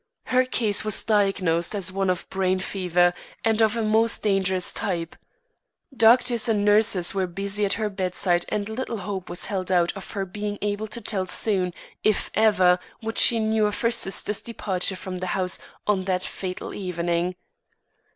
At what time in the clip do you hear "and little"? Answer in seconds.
8.49-8.97